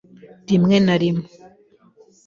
[0.49, 1.27] Rimwe na rimwe,